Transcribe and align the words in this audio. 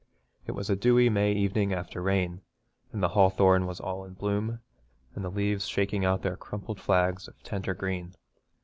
It 0.47 0.53
was 0.53 0.67
a 0.67 0.75
dewy 0.75 1.09
May 1.09 1.31
evening 1.33 1.73
after 1.75 2.01
rain, 2.01 2.41
and 2.91 3.03
the 3.03 3.09
hawthorn 3.09 3.67
was 3.67 3.79
all 3.79 4.03
in 4.03 4.13
bloom, 4.15 4.59
and 5.13 5.23
the 5.23 5.29
leaves 5.29 5.67
shaking 5.67 6.03
out 6.05 6.23
their 6.23 6.35
crumpled 6.35 6.79
flags 6.81 7.27
of 7.27 7.39
tender 7.43 7.75
green. 7.75 8.15